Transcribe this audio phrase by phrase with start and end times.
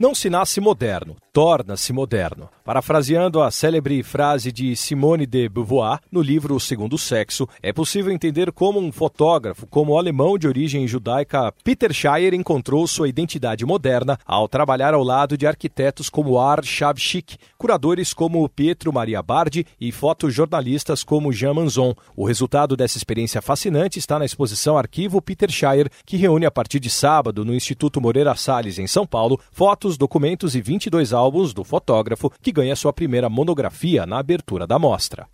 [0.00, 2.48] Não se nasce moderno, torna-se moderno.
[2.64, 8.12] Parafraseando a célebre frase de Simone de Beauvoir no livro O Segundo Sexo, é possível
[8.12, 13.66] entender como um fotógrafo, como o alemão de origem judaica Peter Scheier encontrou sua identidade
[13.66, 19.66] moderna ao trabalhar ao lado de arquitetos como Ar Shabchik, curadores como Pietro Maria Bardi
[19.80, 21.92] e fotojornalistas como Jean Manzon.
[22.14, 26.78] O resultado dessa experiência fascinante está na exposição Arquivo Peter Scheier, que reúne a partir
[26.78, 31.64] de sábado no Instituto Moreira Salles, em São Paulo, fotos, documentos e 22 álbuns do
[31.64, 35.26] fotógrafo que ganha sua primeira monografia na abertura da mostra.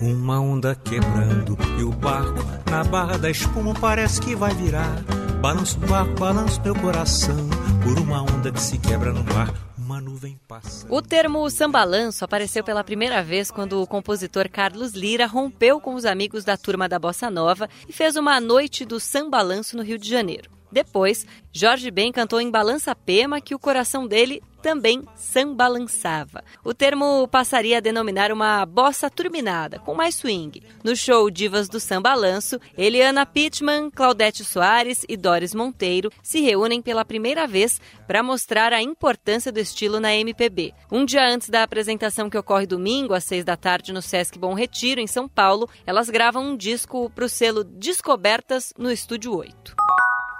[0.00, 5.02] Uma onda quebrando e o barco na barra da espuma parece que vai virar.
[5.40, 7.48] Balança o barco, balança meu coração
[7.82, 9.63] por uma onda que se quebra no mar.
[9.84, 10.86] Uma nuvem passa.
[10.88, 16.06] O termo sambalanço apareceu pela primeira vez quando o compositor Carlos Lira rompeu com os
[16.06, 20.08] amigos da turma da Bossa Nova e fez uma noite do sambalanço no Rio de
[20.08, 20.50] Janeiro.
[20.72, 26.42] Depois, Jorge Ben cantou em Balança Pema que o coração dele também sambalançava.
[26.64, 30.62] O termo passaria a denominar uma bossa turbinada, com mais swing.
[30.82, 37.04] No show Divas do Sambalanço, Eliana Pittman, Claudete Soares e Doris Monteiro se reúnem pela
[37.04, 40.72] primeira vez para mostrar a importância do estilo na MPB.
[40.90, 44.54] Um dia antes da apresentação que ocorre domingo, às seis da tarde, no Sesc Bom
[44.54, 49.83] Retiro, em São Paulo, elas gravam um disco para o selo Descobertas no Estúdio 8.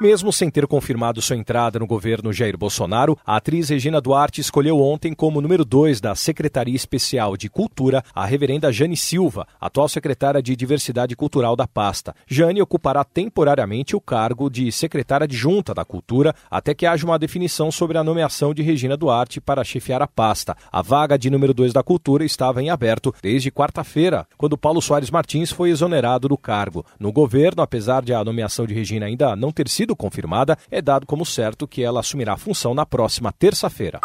[0.00, 4.80] Mesmo sem ter confirmado sua entrada no governo Jair Bolsonaro, a atriz Regina Duarte escolheu
[4.80, 10.42] ontem como número 2 da Secretaria Especial de Cultura a reverenda Jane Silva, atual secretária
[10.42, 12.12] de Diversidade Cultural da pasta.
[12.26, 17.70] Jane ocupará temporariamente o cargo de secretária adjunta da Cultura até que haja uma definição
[17.70, 20.56] sobre a nomeação de Regina Duarte para chefiar a pasta.
[20.72, 25.10] A vaga de número 2 da Cultura estava em aberto desde quarta-feira, quando Paulo Soares
[25.10, 26.84] Martins foi exonerado do cargo.
[26.98, 31.06] No governo, apesar de a nomeação de Regina ainda não ter sido confirmada, é dado
[31.06, 34.00] como certo que ela assumirá a função na próxima terça-feira.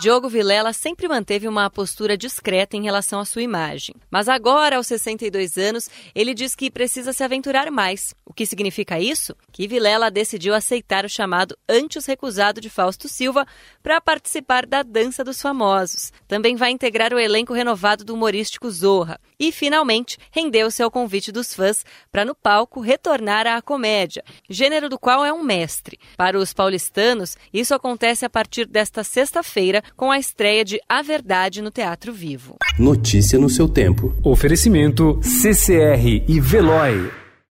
[0.00, 3.94] Diogo Vilela sempre manteve uma postura discreta em relação à sua imagem.
[4.10, 8.14] Mas agora, aos 62 anos, ele diz que precisa se aventurar mais.
[8.24, 9.36] O que significa isso?
[9.52, 13.46] Que Vilela decidiu aceitar o chamado antes recusado de Fausto Silva
[13.82, 16.10] para participar da Dança dos Famosos.
[16.26, 19.20] Também vai integrar o elenco renovado do humorístico Zorra.
[19.38, 24.98] E, finalmente, rendeu-se ao convite dos fãs para, no palco, retornar à comédia, gênero do
[24.98, 25.98] qual é um mestre.
[26.16, 31.62] Para os paulistanos, isso acontece a partir desta sexta-feira com a estreia de A Verdade
[31.62, 32.56] no Teatro Vivo.
[32.78, 34.14] Notícia no seu tempo.
[34.24, 37.19] Oferecimento CCR e Veloy.